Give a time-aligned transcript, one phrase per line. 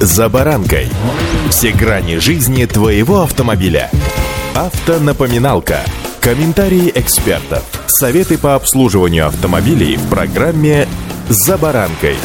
[0.00, 0.88] «За баранкой».
[1.50, 3.90] Все грани жизни твоего автомобиля.
[4.54, 5.80] Автонапоминалка.
[6.20, 7.64] Комментарии экспертов.
[7.88, 10.86] Советы по обслуживанию автомобилей в программе
[11.28, 12.16] «За баранкой».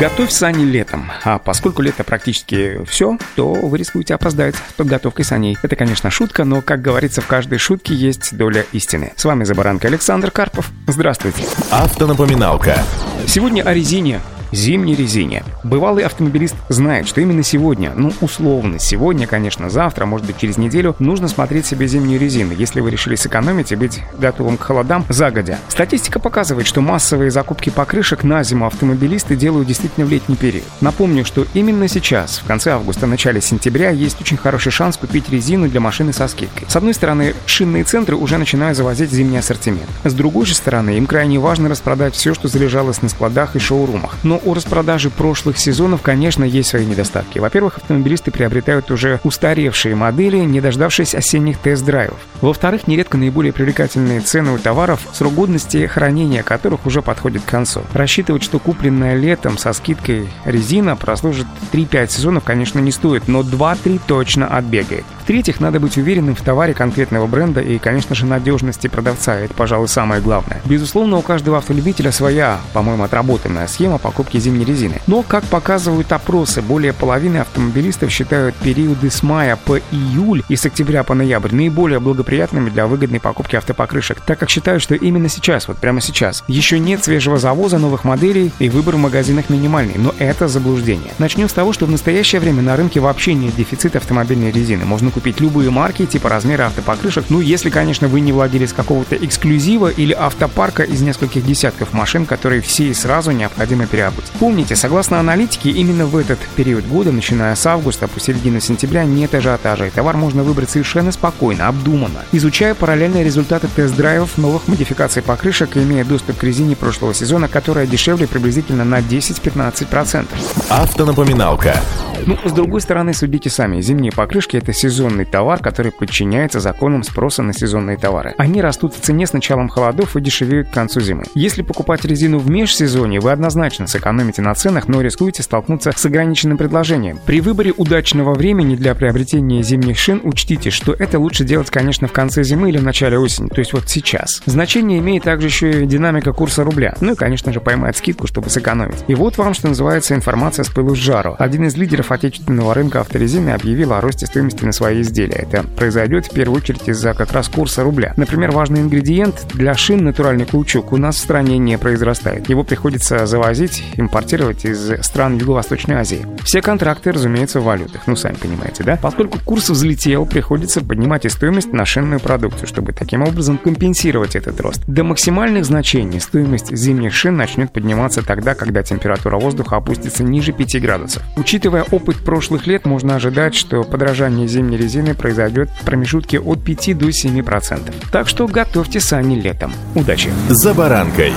[0.00, 1.12] Готовь сани летом.
[1.24, 5.56] А поскольку лето практически все, то вы рискуете опоздать с подготовкой саней.
[5.62, 9.12] Это, конечно, шутка, но, как говорится, в каждой шутке есть доля истины.
[9.14, 10.72] С вами «За баранкой» Александр Карпов.
[10.88, 11.44] Здравствуйте.
[11.70, 12.82] Автонапоминалка.
[13.28, 14.20] Сегодня о резине
[14.52, 15.44] зимней резине.
[15.64, 20.94] Бывалый автомобилист знает, что именно сегодня, ну условно, сегодня, конечно, завтра, может быть через неделю,
[20.98, 25.58] нужно смотреть себе зимнюю резину, если вы решили сэкономить и быть готовым к холодам загодя.
[25.68, 30.64] Статистика показывает, что массовые закупки покрышек на зиму автомобилисты делают действительно в летний период.
[30.80, 35.68] Напомню, что именно сейчас, в конце августа, начале сентября, есть очень хороший шанс купить резину
[35.68, 36.66] для машины со скидкой.
[36.68, 39.88] С одной стороны, шинные центры уже начинают завозить зимний ассортимент.
[40.04, 44.16] С другой же стороны, им крайне важно распродать все, что залежалось на складах и шоурумах.
[44.22, 47.38] Но у распродажи прошлых сезонов, конечно, есть свои недостатки.
[47.38, 52.18] Во-первых, автомобилисты приобретают уже устаревшие модели, не дождавшись осенних тест-драйвов.
[52.40, 57.82] Во-вторых, нередко наиболее привлекательные цены у товаров, срок годности хранения которых уже подходит к концу.
[57.92, 64.00] Рассчитывать, что купленная летом со скидкой резина прослужит 3-5 сезонов, конечно, не стоит, но 2-3
[64.06, 65.04] точно отбегает.
[65.26, 69.34] В-третьих, надо быть уверенным в товаре конкретного бренда и, конечно же, надежности продавца.
[69.34, 70.62] Это, пожалуй, самое главное.
[70.64, 75.00] Безусловно, у каждого автолюбителя своя, по-моему, отработанная схема покупки зимней резины.
[75.08, 80.64] Но, как показывают опросы, более половины автомобилистов считают периоды с мая по июль и с
[80.64, 85.66] октября по ноябрь наиболее благоприятными для выгодной покупки автопокрышек, так как считают, что именно сейчас,
[85.66, 89.94] вот прямо сейчас, еще нет свежего завоза новых моделей и выбор в магазинах минимальный.
[89.96, 91.10] Но это заблуждение.
[91.18, 94.84] Начнем с того, что в настоящее время на рынке вообще нет дефицита автомобильной резины.
[94.84, 99.88] Можно купить любые марки, типа размера автопокрышек, ну если, конечно, вы не владелец какого-то эксклюзива
[99.88, 104.26] или автопарка из нескольких десятков машин, которые все и сразу необходимо переобуть.
[104.38, 109.34] Помните, согласно аналитике, именно в этот период года, начиная с августа по середину сентября, нет
[109.34, 115.78] ажиотажа, и товар можно выбрать совершенно спокойно, обдуманно, изучая параллельно результаты тест-драйвов новых модификаций покрышек
[115.78, 120.26] и имея доступ к резине прошлого сезона, которая дешевле приблизительно на 10-15%.
[120.68, 121.80] Автонапоминалка.
[122.24, 123.80] Ну, с другой стороны, судите сами.
[123.80, 128.34] Зимние покрышки– это сезонный товар, который подчиняется законам спроса на сезонные товары.
[128.38, 131.24] Они растут в цене с началом холодов и дешевеют к концу зимы.
[131.34, 136.56] Если покупать резину в межсезонье, вы однозначно сэкономите на ценах, но рискуете столкнуться с ограниченным
[136.56, 137.18] предложением.
[137.26, 142.12] При выборе удачного времени для приобретения зимних шин учтите, что это лучше делать, конечно, в
[142.12, 144.42] конце зимы или в начале осени, то есть вот сейчас.
[144.46, 146.94] Значение имеет также еще и динамика курса рубля.
[147.00, 149.04] Ну и, конечно же, поймать скидку, чтобы сэкономить.
[149.06, 151.36] И вот вам, что называется, информация с пылу с жару.
[151.38, 155.46] Один из лидеров отечественного рынка авторезины объявил о росте стоимости на свои изделия.
[155.50, 158.12] Это произойдет в первую очередь из-за как раз курса рубля.
[158.16, 162.48] Например, важный ингредиент для шин натуральный каучук у нас в стране не произрастает.
[162.48, 166.26] Его приходится завозить, импортировать из стран Юго-Восточной Азии.
[166.44, 168.98] Все контракты, разумеется, в валютах, ну сами понимаете, да?
[169.00, 174.60] Поскольку курс взлетел, приходится поднимать и стоимость на шинную продукцию, чтобы таким образом компенсировать этот
[174.60, 174.82] рост.
[174.86, 180.80] До максимальных значений стоимость зимних шин начнет подниматься тогда, когда температура воздуха опустится ниже 5
[180.80, 181.22] градусов.
[181.36, 186.98] Учитывая опыт прошлых лет, можно ожидать, что подражание зимней резины произойдет в промежутке от 5
[186.98, 187.94] до 7%.
[188.12, 189.72] Так что готовьте сани летом.
[189.94, 190.30] Удачи!
[190.48, 191.32] «За баранкой».